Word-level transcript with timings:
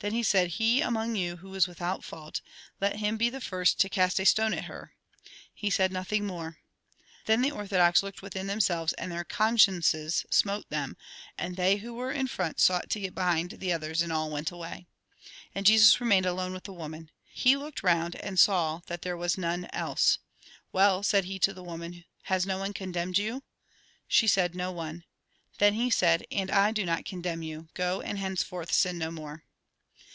Then 0.00 0.12
he 0.12 0.22
said:" 0.22 0.48
He 0.60 0.82
among 0.82 1.16
you 1.16 1.36
who 1.38 1.54
is 1.54 1.66
without 1.66 2.04
fault, 2.04 2.42
let 2.82 2.96
him 2.96 3.16
be 3.16 3.30
the 3.30 3.40
first 3.40 3.80
to 3.80 3.88
cast 3.88 4.20
a 4.20 4.26
stone 4.26 4.52
at 4.52 4.66
her." 4.66 4.92
He 5.54 5.70
said 5.70 5.90
nothing 5.90 6.26
more. 6.26 6.58
Then 7.24 7.40
the 7.40 7.50
orthodox 7.50 8.02
looked 8.02 8.20
within 8.20 8.46
themselves, 8.46 8.92
and 8.92 9.10
their 9.10 9.24
consciences 9.24 10.26
smote 10.30 10.68
them; 10.68 10.98
and 11.38 11.56
they 11.56 11.78
who 11.78 11.94
were 11.94 12.12
THE 12.12 12.20
GOSPEL 12.20 12.20
IN 12.20 12.26
BRIEF 12.26 12.30
in 12.30 12.34
front 12.36 12.60
sought 12.60 12.90
to 12.90 13.00
get 13.00 13.14
behind 13.14 13.50
the 13.52 13.72
others, 13.72 14.02
and 14.02 14.12
all 14.12 14.28
went 14.30 14.50
away. 14.50 14.86
And 15.54 15.64
Jesus 15.64 15.98
remained 15.98 16.26
alone 16.26 16.52
with 16.52 16.64
the 16.64 16.74
woman. 16.74 17.10
He 17.30 17.56
looked 17.56 17.82
round, 17.82 18.16
and 18.16 18.38
saw 18.38 18.82
that 18.88 19.00
there 19.00 19.16
was 19.16 19.38
none 19.38 19.66
else." 19.72 20.18
Well," 20.74 21.02
said 21.04 21.24
he 21.24 21.38
to 21.38 21.54
the 21.54 21.64
woman," 21.64 22.04
has 22.24 22.44
no 22.44 22.58
one 22.58 22.74
condemned 22.74 23.16
you?" 23.16 23.44
She 24.06 24.26
said:" 24.26 24.54
No 24.54 24.70
one." 24.70 25.04
Then 25.56 25.72
he 25.72 25.88
said:" 25.88 26.26
And 26.30 26.50
I 26.50 26.70
do 26.70 26.84
not 26.84 27.06
condemn 27.06 27.40
you. 27.42 27.68
Go, 27.72 28.02
and 28.02 28.18
henceforth 28.18 28.74
sin 28.74 28.98
no 28.98 29.10
more." 29.10 29.44